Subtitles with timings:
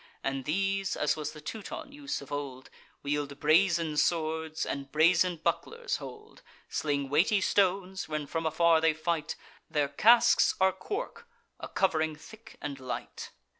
[0.23, 2.71] And these (as was the Teuton use of old)
[3.03, 9.35] Wield brazen swords, and brazen bucklers hold; Sling weighty stones, when from afar they fight;
[9.69, 11.27] Their casques are cork,
[11.59, 13.29] a covering thick and light.